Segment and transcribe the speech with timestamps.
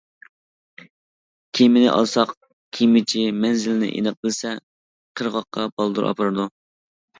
[1.59, 2.33] كېمىنى ئالساق،
[2.79, 4.57] كېمىچى مەنزىلنى ئېنىق بىلسە،
[5.23, 6.51] قىرغاققا بالدۇر ئاپىرىدۇ.